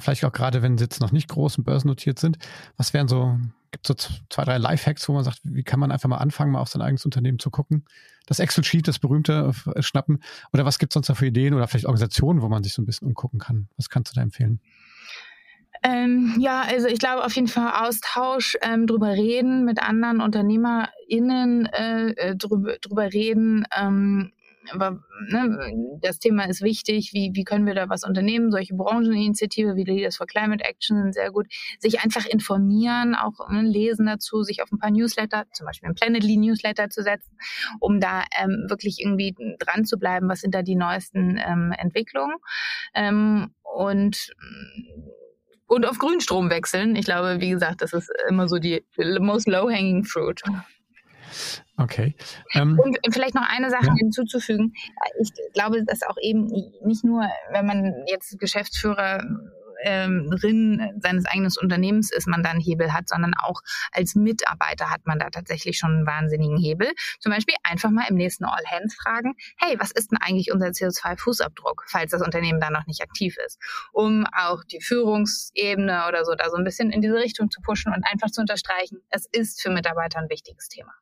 [0.00, 2.38] vielleicht auch gerade, wenn sie jetzt noch nicht groß und börsennotiert sind,
[2.76, 3.38] was wären so
[3.72, 6.52] gibt es so zwei, drei Lifehacks, wo man sagt, wie kann man einfach mal anfangen,
[6.52, 7.86] mal auf sein eigenes Unternehmen zu gucken?
[8.26, 10.22] Das Excel-Sheet, das berühmte, äh, schnappen.
[10.52, 12.82] Oder was gibt es sonst noch für Ideen oder vielleicht Organisationen, wo man sich so
[12.82, 13.68] ein bisschen umgucken kann?
[13.76, 14.60] Was kannst du da empfehlen?
[15.82, 21.66] Ähm, ja, also ich glaube auf jeden Fall Austausch, ähm, drüber reden mit anderen UnternehmerInnen,
[21.66, 24.32] äh, äh drüber, drüber reden, ähm,
[24.70, 28.50] aber, ne, das Thema ist wichtig, wie, wie können wir da was unternehmen?
[28.50, 31.46] Solche Brancheninitiative wie Leaders for Climate Action sind sehr gut.
[31.78, 35.94] Sich einfach informieren, auch ne, lesen dazu, sich auf ein paar Newsletter, zum Beispiel ein
[35.94, 37.36] Planetly Newsletter zu setzen,
[37.80, 42.36] um da ähm, wirklich irgendwie dran zu bleiben, was sind da die neuesten ähm, Entwicklungen.
[42.94, 44.32] Ähm, und
[45.66, 46.96] und auf Grünstrom wechseln.
[46.96, 48.84] Ich glaube, wie gesagt, das ist immer so die
[49.20, 50.42] most low-hanging fruit.
[51.76, 52.14] Okay.
[52.54, 53.94] Ähm, und vielleicht noch eine Sache ja.
[53.98, 54.74] hinzuzufügen.
[55.20, 56.46] Ich glaube, dass auch eben
[56.84, 59.22] nicht nur, wenn man jetzt Geschäftsführer
[59.82, 60.30] ähm,
[61.00, 63.60] seines eigenen Unternehmens ist, man da einen Hebel hat, sondern auch
[63.92, 66.92] als Mitarbeiter hat man da tatsächlich schon einen wahnsinnigen Hebel.
[67.20, 70.68] Zum Beispiel einfach mal im nächsten All Hands fragen, hey, was ist denn eigentlich unser
[70.68, 73.58] CO2-Fußabdruck, falls das Unternehmen da noch nicht aktiv ist,
[73.92, 77.92] um auch die Führungsebene oder so da so ein bisschen in diese Richtung zu pushen
[77.92, 80.92] und einfach zu unterstreichen, es ist für Mitarbeiter ein wichtiges Thema.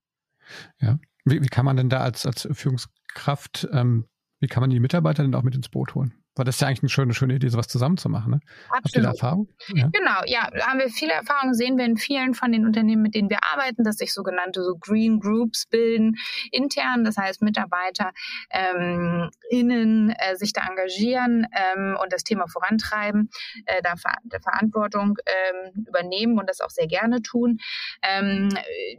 [0.81, 4.07] Ja, wie, wie kann man denn da als, als Führungskraft, ähm,
[4.41, 6.15] wie kann man die Mitarbeiter denn auch mit ins Boot holen?
[6.37, 8.31] Weil das ist ja eigentlich eine schöne, schöne Idee, sowas zusammenzumachen.
[8.31, 8.41] Ne?
[8.69, 8.85] Absolut.
[8.85, 9.49] Habt ihr da Erfahrung?
[9.75, 9.89] Ja.
[9.93, 13.29] Genau, ja, haben wir viele Erfahrungen, sehen wir in vielen von den Unternehmen, mit denen
[13.31, 16.15] wir arbeiten, dass sich sogenannte so Green Groups bilden,
[16.53, 18.13] intern, das heißt Mitarbeiter
[18.51, 23.31] ähm, innen äh, sich da engagieren ähm, und das Thema vorantreiben,
[23.67, 27.59] äh, da ver Verantwortung ähm, übernehmen und das auch sehr gerne tun.
[28.03, 28.51] Ähm,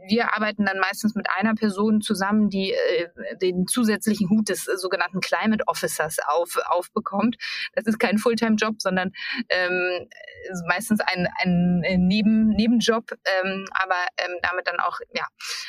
[0.06, 3.08] wir arbeiten dann meistens mit einer Person zusammen, die äh,
[3.40, 7.36] den zusätzlichen Hut des sogenannten Climate Officers auf, aufbekommt kommt.
[7.74, 9.12] Das ist kein Fulltime-Job, sondern
[9.48, 10.08] ähm,
[10.68, 15.26] meistens ein, ein Neben, Nebenjob, ähm, aber ähm, damit dann auch ja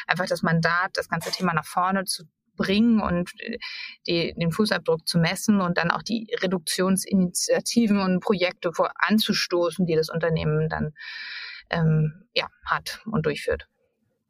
[0.08, 2.24] einfach das Mandat, das ganze Thema nach vorne zu
[2.56, 3.58] bringen und äh,
[4.08, 9.96] die, den Fußabdruck zu messen und dann auch die Reduktionsinitiativen und Projekte vor, anzustoßen, die
[9.96, 10.94] das Unternehmen dann
[11.70, 13.68] ähm, ja, hat und durchführt.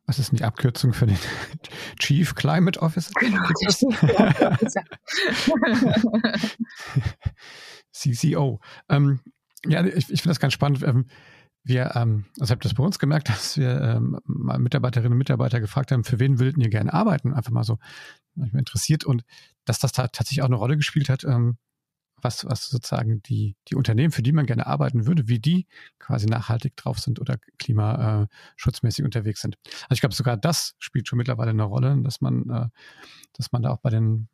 [0.06, 1.18] Was ist denn die Abkürzung für den
[2.00, 3.12] Chief Climate Officer?
[3.20, 3.42] Genau,
[7.92, 8.60] CCO.
[8.90, 9.20] Ähm,
[9.66, 10.84] ja, ich, ich finde das ganz spannend.
[10.84, 11.06] Ähm,
[11.64, 15.60] wir, ähm, also habt das bei uns gemerkt, dass wir ähm, mal Mitarbeiterinnen und Mitarbeiter
[15.60, 17.34] gefragt haben, für wen würdet ihr gerne arbeiten?
[17.34, 17.78] Einfach mal so,
[18.36, 19.24] mich interessiert und
[19.66, 21.58] dass das da tatsächlich auch eine Rolle gespielt hat, ähm,
[22.24, 25.68] was, was sozusagen die, die Unternehmen, für die man gerne arbeiten würde, wie die
[26.00, 29.58] quasi nachhaltig drauf sind oder klimaschutzmäßig unterwegs sind.
[29.84, 32.68] Also ich glaube, sogar das spielt schon mittlerweile eine Rolle, dass man, äh,
[33.34, 34.28] dass man da auch bei den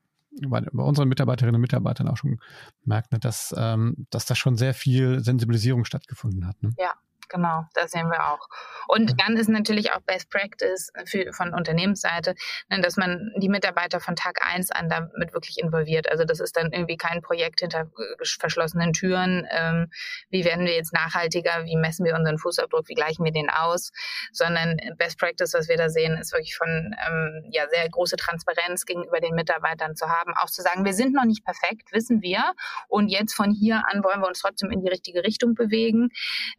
[0.47, 2.39] bei, bei unseren Mitarbeiterinnen und Mitarbeitern auch schon
[2.85, 6.61] merkt, ne, dass, ähm, dass da schon sehr viel Sensibilisierung stattgefunden hat.
[6.61, 6.73] Ne?
[6.77, 6.93] Ja,
[7.29, 8.47] genau, das sehen wir auch.
[8.87, 12.35] Und dann ist natürlich auch Best Practice für, von Unternehmensseite,
[12.69, 16.09] ne, dass man die Mitarbeiter von Tag eins an damit wirklich involviert.
[16.09, 17.89] Also das ist dann irgendwie kein Projekt hinter
[18.39, 19.47] verschlossenen Türen.
[19.51, 19.91] Ähm,
[20.29, 21.65] wie werden wir jetzt nachhaltiger?
[21.65, 22.87] Wie messen wir unseren Fußabdruck?
[22.87, 23.91] Wie gleichen wir den aus?
[24.31, 28.85] Sondern Best Practice, was wir da sehen, ist wirklich von ähm, ja sehr große Transparenz
[28.85, 30.33] gegenüber den Mitarbeitern zu haben.
[30.35, 32.53] Auch zu sagen, wir sind noch nicht perfekt, wissen wir.
[32.87, 36.09] Und jetzt von hier an wollen wir uns trotzdem in die richtige Richtung bewegen.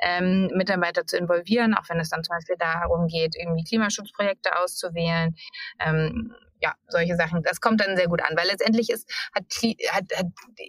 [0.01, 5.35] Ähm, Mitarbeiter zu involvieren, auch wenn es dann zum Beispiel darum geht, irgendwie Klimaschutzprojekte auszuwählen.
[5.79, 9.45] Ähm, ja, solche Sachen, das kommt dann sehr gut an, weil letztendlich ist, hat,
[9.93, 10.27] hat, hat,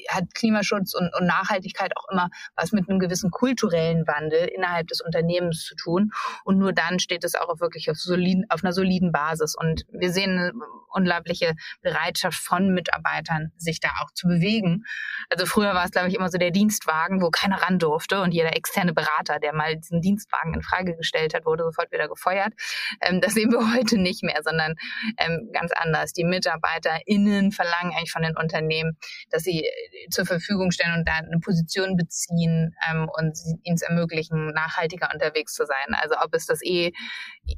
[0.09, 5.01] hat Klimaschutz und, und Nachhaltigkeit auch immer was mit einem gewissen kulturellen Wandel innerhalb des
[5.01, 6.11] Unternehmens zu tun.
[6.43, 9.55] Und nur dann steht es auch wirklich auf, soliden, auf einer soliden Basis.
[9.55, 10.53] Und wir sehen eine
[10.93, 14.83] unglaubliche Bereitschaft von Mitarbeitern, sich da auch zu bewegen.
[15.29, 18.33] Also früher war es, glaube ich, immer so der Dienstwagen, wo keiner ran durfte und
[18.33, 22.53] jeder externe Berater, der mal diesen Dienstwagen in Frage gestellt hat, wurde sofort wieder gefeuert.
[23.01, 24.75] Ähm, das sehen wir heute nicht mehr, sondern
[25.17, 26.13] ähm, ganz anders.
[26.13, 28.97] Die MitarbeiterInnen verlangen eigentlich von den Unternehmen,
[29.29, 33.81] dass sie äh, zur Verfügung stellen und da eine Position beziehen ähm, und ihnen es
[33.81, 35.95] ermöglichen, nachhaltiger unterwegs zu sein.
[36.01, 36.91] Also ob es das e,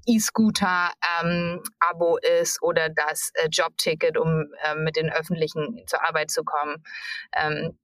[0.05, 6.43] E-Scooter-Abo ähm, ist oder das äh, Jobticket, um äh, mit den Öffentlichen zur Arbeit zu
[6.43, 6.83] kommen.
[7.35, 7.77] Ähm,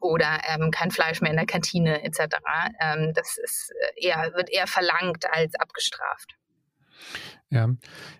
[0.00, 2.36] oder ähm, kein Fleisch mehr in der Kantine etc.
[2.80, 6.36] Ähm, das ist äh, eher, wird eher verlangt als abgestraft.
[7.50, 7.68] Ja,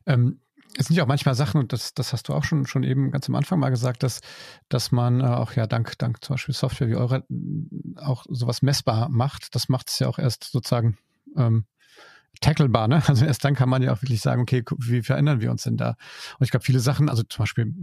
[0.07, 0.41] ähm,
[0.77, 3.11] es sind ja auch manchmal Sachen, und das, das hast du auch schon, schon eben
[3.11, 4.21] ganz am Anfang mal gesagt, dass,
[4.69, 7.25] dass man äh, auch ja dank, dank zum Beispiel Software wie eure
[7.97, 9.55] auch sowas messbar macht.
[9.55, 10.97] Das macht es ja auch erst sozusagen
[11.37, 11.65] ähm,
[12.41, 13.03] tacklebar, ne?
[13.09, 15.77] Also erst dann kann man ja auch wirklich sagen, okay, wie verändern wir uns denn
[15.77, 15.91] da?
[16.39, 17.75] Und ich glaube, viele Sachen, also zum Beispiel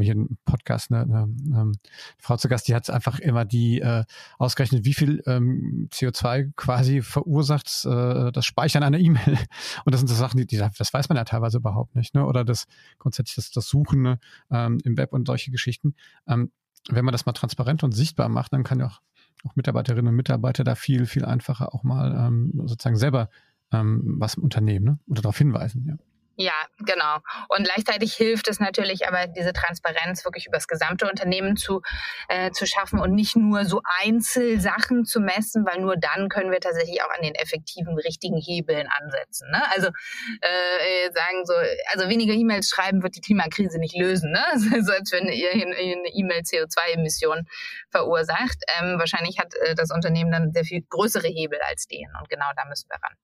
[0.00, 1.72] hier einen Podcast, eine, eine, eine
[2.18, 4.04] Frau zu Gast, die hat einfach immer die äh,
[4.38, 9.38] ausgerechnet, wie viel ähm, CO2 quasi verursacht äh, das Speichern einer E-Mail.
[9.84, 12.24] Und das sind so Sachen, die, die, das weiß man ja teilweise überhaupt nicht, ne?
[12.26, 12.66] Oder das
[12.98, 14.18] grundsätzlich das, das Suchen ne?
[14.50, 15.94] ähm, im Web und solche Geschichten.
[16.26, 16.50] Ähm,
[16.88, 19.00] wenn man das mal transparent und sichtbar macht, dann kann ja auch,
[19.44, 23.28] auch Mitarbeiterinnen und Mitarbeiter da viel, viel einfacher auch mal ähm, sozusagen selber
[23.72, 24.98] ähm, was im Unternehmen ne?
[25.06, 25.96] oder darauf hinweisen, ja.
[26.38, 27.18] Ja, genau.
[27.48, 31.80] Und gleichzeitig hilft es natürlich aber, diese Transparenz wirklich über das gesamte Unternehmen zu,
[32.28, 36.60] äh, zu schaffen und nicht nur so Einzelsachen zu messen, weil nur dann können wir
[36.60, 39.50] tatsächlich auch an den effektiven, richtigen Hebeln ansetzen.
[39.50, 39.62] Ne?
[39.74, 41.54] Also äh, sagen so,
[41.92, 44.30] also weniger E-Mails schreiben wird die Klimakrise nicht lösen.
[44.30, 44.44] Ne?
[44.86, 47.48] So als wenn ihr eine E-Mail CO2-Emissionen
[47.90, 48.58] verursacht.
[48.78, 52.08] Ähm, wahrscheinlich hat äh, das Unternehmen dann sehr viel größere Hebel als den.
[52.20, 53.16] Und genau da müssen wir ran.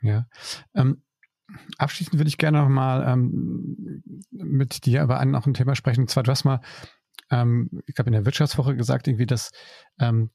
[0.00, 0.26] Ja.
[0.74, 1.02] Ähm
[1.78, 6.02] Abschließend würde ich gerne noch mal ähm, mit dir über ein, noch ein Thema sprechen.
[6.02, 6.60] Und zwar, du hast mal,
[7.30, 9.50] ähm, ich glaube, in der Wirtschaftswoche gesagt, irgendwie, dass
[9.98, 10.30] ähm,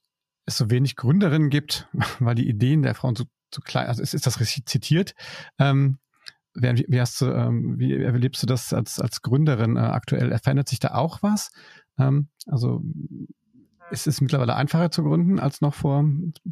[0.46, 4.14] es so wenig Gründerinnen gibt, weil die Ideen der Frauen so, so klein, also ist,
[4.14, 5.14] ist das richtig zitiert?
[5.58, 5.98] Ähm,
[6.54, 10.36] wie, wie, hast du, ähm, wie erlebst du das als, als Gründerin äh, aktuell?
[10.38, 11.50] Verändert sich da auch was?
[11.98, 12.82] Ähm, also
[13.90, 16.04] ist es mittlerweile einfacher zu gründen als noch vor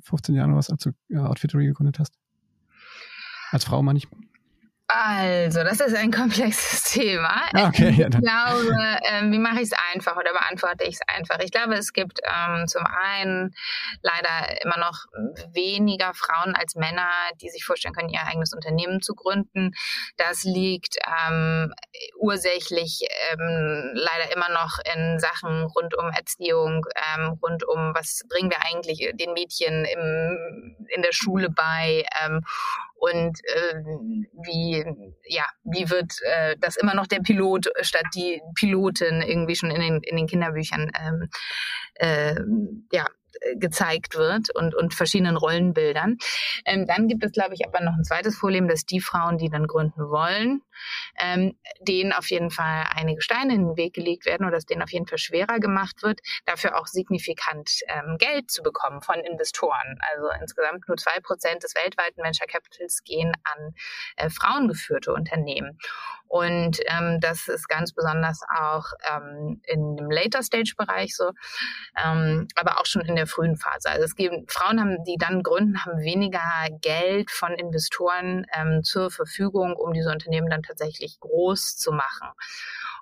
[0.04, 2.18] 15 Jahren oder was, als du äh, Outfittery gegründet hast?
[3.50, 4.08] Als Frau meine ich.
[4.94, 7.48] Also, das ist ein komplexes Thema.
[7.54, 11.38] Ah, okay, ich glaube, ähm, wie mache ich es einfach oder beantworte ich es einfach?
[11.38, 13.54] Ich glaube, es gibt ähm, zum einen
[14.02, 15.06] leider immer noch
[15.54, 17.08] weniger Frauen als Männer,
[17.40, 19.72] die sich vorstellen können, ihr eigenes Unternehmen zu gründen.
[20.18, 21.72] Das liegt ähm,
[22.18, 23.00] ursächlich
[23.30, 26.84] ähm, leider immer noch in Sachen rund um Erziehung,
[27.16, 32.42] ähm, rund um, was bringen wir eigentlich den Mädchen im, in der Schule bei ähm,
[33.02, 33.74] und äh,
[34.44, 34.84] wie,
[35.24, 39.80] ja, wie wird äh, das immer noch der Pilot statt die Pilotin irgendwie schon in
[39.80, 41.28] den, in den Kinderbüchern ähm,
[41.94, 42.36] äh,
[42.92, 43.06] ja,
[43.56, 46.18] gezeigt wird und, und verschiedenen Rollenbildern.
[46.64, 49.48] Ähm, dann gibt es, glaube ich, aber noch ein zweites Problem, dass die Frauen, die
[49.48, 50.62] dann gründen wollen,
[51.18, 54.82] ähm, denen auf jeden Fall einige Steine in den Weg gelegt werden oder dass denen
[54.82, 59.98] auf jeden Fall schwerer gemacht wird, dafür auch signifikant ähm, Geld zu bekommen von Investoren.
[60.12, 63.74] Also insgesamt nur zwei Prozent des weltweiten Venture Capitals gehen an
[64.16, 65.78] äh, frauengeführte Unternehmen.
[66.32, 71.32] Und ähm, das ist ganz besonders auch ähm, in dem Later Stage Bereich so,
[72.02, 73.90] ähm, aber auch schon in der frühen Phase.
[73.90, 76.40] Also es gibt Frauen, haben, die dann gründen, haben weniger
[76.80, 82.28] Geld von Investoren ähm, zur Verfügung, um diese Unternehmen dann tatsächlich groß zu machen.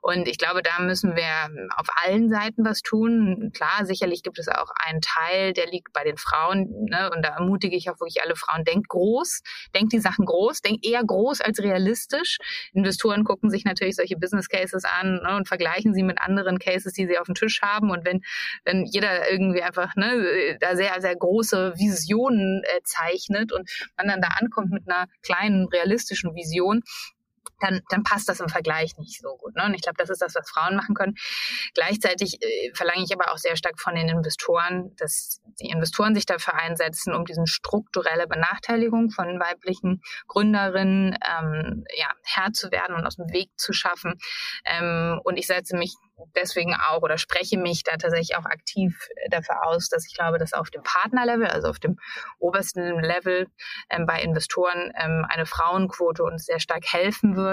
[0.02, 3.50] Und ich glaube, da müssen wir auf allen Seiten was tun.
[3.54, 6.86] Klar, sicherlich gibt es auch einen Teil, der liegt bei den Frauen.
[6.88, 7.10] Ne?
[7.14, 9.42] Und da ermutige ich auch wirklich alle Frauen, denkt groß,
[9.74, 12.38] denkt die Sachen groß, denkt eher groß als realistisch.
[12.72, 15.36] Investoren gucken sich natürlich solche Business Cases an ne?
[15.36, 17.90] und vergleichen sie mit anderen Cases, die sie auf dem Tisch haben.
[17.90, 18.22] Und wenn,
[18.64, 24.22] wenn jeder irgendwie einfach ne, da sehr, sehr große Visionen äh, zeichnet und man dann
[24.22, 26.82] da ankommt mit einer kleinen realistischen Vision,
[27.60, 29.54] dann, dann passt das im Vergleich nicht so gut.
[29.56, 29.64] Ne?
[29.64, 31.14] Und ich glaube, das ist das, was Frauen machen können.
[31.74, 36.26] Gleichzeitig äh, verlange ich aber auch sehr stark von den Investoren, dass die Investoren sich
[36.26, 43.06] dafür einsetzen, um diesen strukturelle Benachteiligung von weiblichen Gründerinnen ähm, ja, Herr zu werden und
[43.06, 44.14] aus dem Weg zu schaffen.
[44.64, 45.94] Ähm, und ich setze mich
[46.34, 50.52] deswegen auch oder spreche mich da tatsächlich auch aktiv dafür aus, dass ich glaube, dass
[50.52, 51.98] auf dem Partnerlevel, also auf dem
[52.38, 53.46] obersten Level
[53.88, 57.49] ähm, bei Investoren ähm, eine Frauenquote uns sehr stark helfen würde.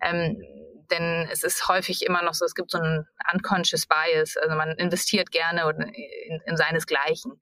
[0.00, 0.42] Ähm,
[0.90, 4.72] denn es ist häufig immer noch so, es gibt so einen unconscious bias, also man
[4.72, 7.40] investiert gerne in, in seinesgleichen.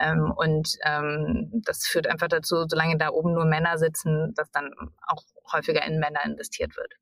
[0.00, 4.70] Ähm, und ähm, das führt einfach dazu, solange da oben nur Männer sitzen, dass dann
[5.06, 5.22] auch
[5.52, 6.94] häufiger in Männer investiert wird.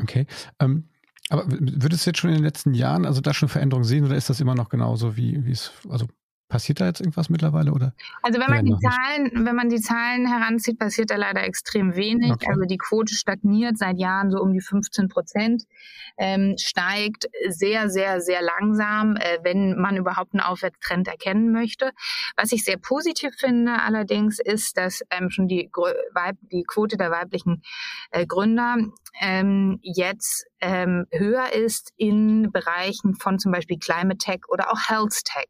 [0.00, 0.26] Okay.
[0.60, 0.90] Ähm,
[1.30, 4.16] aber würdest du jetzt schon in den letzten Jahren also da schon Veränderungen sehen oder
[4.16, 6.06] ist das immer noch genauso wie, wie es, also
[6.48, 7.94] Passiert da jetzt irgendwas mittlerweile oder?
[8.22, 9.46] Also wenn man die Zahlen, nicht?
[9.46, 12.30] wenn man die Zahlen heranzieht, passiert da leider extrem wenig.
[12.30, 12.46] Okay.
[12.48, 15.64] Also die Quote stagniert seit Jahren so um die 15 Prozent,
[16.18, 21.90] ähm, steigt sehr, sehr, sehr langsam, äh, wenn man überhaupt einen Aufwärtstrend erkennen möchte.
[22.36, 25.70] Was ich sehr positiv finde allerdings ist, dass ähm, schon die,
[26.52, 27.62] die Quote der weiblichen
[28.10, 28.76] äh, Gründer
[29.20, 35.22] ähm, jetzt ähm, höher ist in Bereichen von zum Beispiel Climate Tech oder auch Health
[35.24, 35.48] Tech.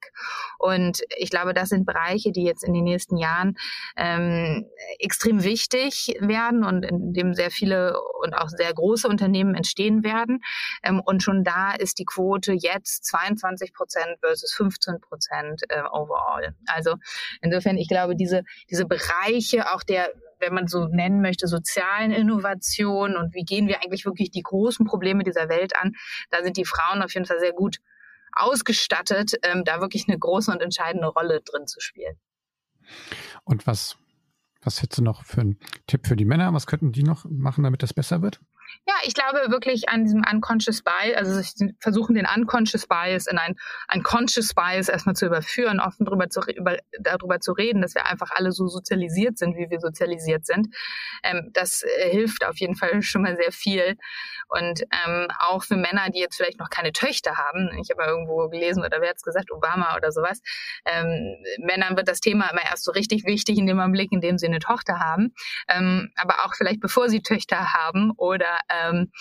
[0.58, 3.56] Und ich glaube, das sind Bereiche, die jetzt in den nächsten Jahren
[3.96, 4.66] ähm,
[4.98, 10.40] extrem wichtig werden und in dem sehr viele und auch sehr große Unternehmen entstehen werden.
[10.82, 16.56] Ähm, und schon da ist die Quote jetzt 22 Prozent versus 15 Prozent äh, overall.
[16.66, 16.96] Also
[17.40, 20.08] insofern, ich glaube, diese, diese Bereiche auch der
[20.40, 24.86] wenn man so nennen möchte, sozialen Innovation und wie gehen wir eigentlich wirklich die großen
[24.86, 25.92] Probleme dieser Welt an,
[26.30, 27.78] da sind die Frauen auf jeden Fall sehr gut
[28.32, 32.16] ausgestattet, ähm, da wirklich eine große und entscheidende Rolle drin zu spielen.
[33.44, 33.96] Und was,
[34.62, 36.52] was hättest du noch für einen Tipp für die Männer?
[36.52, 38.40] Was könnten die noch machen, damit das besser wird?
[38.86, 41.40] Ja, ich glaube wirklich an diesem unconscious bias, also
[41.80, 43.56] versuchen den unconscious bias in ein,
[43.88, 48.06] ein conscious bias erstmal zu überführen, offen darüber zu, über, darüber zu reden, dass wir
[48.06, 50.68] einfach alle so sozialisiert sind, wie wir sozialisiert sind.
[51.22, 53.96] Ähm, das äh, hilft auf jeden Fall schon mal sehr viel.
[54.48, 58.48] Und ähm, auch für Männer, die jetzt vielleicht noch keine Töchter haben, ich habe irgendwo
[58.48, 60.40] gelesen oder wer hat es gesagt, Obama oder sowas,
[60.84, 64.38] ähm, Männern wird das Thema immer erst so richtig wichtig in dem Augenblick, in dem
[64.38, 65.34] sie eine Tochter haben.
[65.68, 69.12] Ähm, aber auch vielleicht bevor sie Töchter haben oder ähm,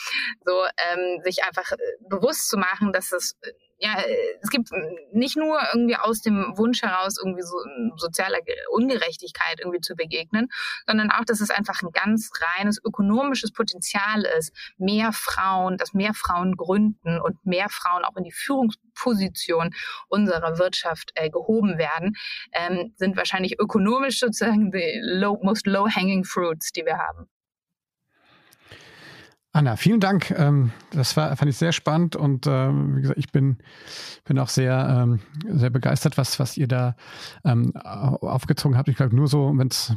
[0.45, 1.77] so ähm, sich einfach äh,
[2.09, 3.35] bewusst zu machen, dass es
[3.83, 3.97] ja,
[4.41, 4.69] es gibt
[5.11, 7.57] nicht nur irgendwie aus dem Wunsch heraus irgendwie so
[7.97, 8.39] sozialer
[8.71, 10.47] Ungerechtigkeit irgendwie zu begegnen,
[10.87, 16.13] sondern auch, dass es einfach ein ganz reines ökonomisches Potenzial ist, mehr Frauen, dass mehr
[16.13, 19.71] Frauen gründen und mehr Frauen auch in die Führungsposition
[20.07, 22.13] unserer Wirtschaft äh, gehoben werden,
[22.53, 27.27] ähm, sind wahrscheinlich ökonomisch sozusagen die low, most low-hanging fruits, die wir haben.
[29.55, 30.31] Anna, vielen Dank.
[30.31, 33.59] Ähm, das war, fand ich sehr spannend und ähm, wie gesagt, ich bin,
[34.25, 36.95] bin auch sehr, ähm, sehr begeistert, was, was ihr da
[37.43, 38.89] aufgezogen habt.
[38.89, 39.93] Ich glaube, nur so, wenn es,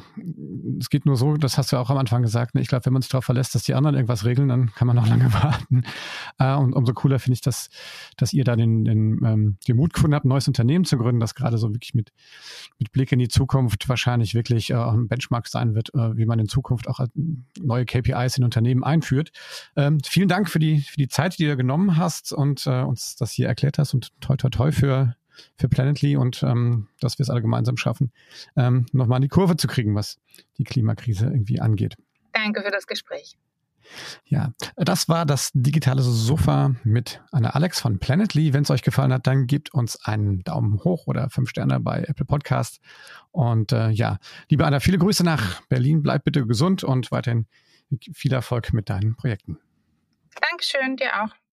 [0.79, 2.61] es geht nur so, das hast du auch am Anfang gesagt, ne?
[2.61, 4.97] ich glaube, wenn man sich darauf verlässt, dass die anderen irgendwas regeln, dann kann man
[4.97, 5.85] noch lange warten.
[6.39, 7.71] Äh, und umso cooler finde ich, dass,
[8.19, 11.35] dass ihr da den, den, den Mut gefunden habt, ein neues Unternehmen zu gründen, das
[11.35, 12.13] gerade so wirklich mit,
[12.79, 16.39] mit Blick in die Zukunft wahrscheinlich wirklich äh, ein Benchmark sein wird, äh, wie man
[16.39, 17.01] in Zukunft auch
[17.59, 19.33] neue KPIs in Unternehmen einführt.
[19.77, 23.17] Ähm, vielen Dank für die, für die Zeit, die du genommen hast und äh, uns
[23.17, 25.17] das hier erklärt hast und toi toi toi für,
[25.57, 28.13] für Planetly und ähm, dass wir es alle gemeinsam schaffen,
[28.57, 30.19] ähm, nochmal in die Kurve zu kriegen, was
[30.59, 31.97] die Klimakrise irgendwie angeht.
[32.33, 33.37] Danke für das Gespräch.
[34.25, 38.53] Ja, das war das digitale Sofa mit Anna Alex von Planetly.
[38.53, 42.05] Wenn es euch gefallen hat, dann gebt uns einen Daumen hoch oder fünf Sterne bei
[42.07, 42.81] Apple Podcast.
[43.31, 46.03] Und äh, ja, liebe Anna, viele Grüße nach Berlin.
[46.03, 47.47] Bleib bitte gesund und weiterhin
[48.13, 49.59] viel Erfolg mit deinen Projekten.
[50.41, 51.35] Dankeschön, dir auch.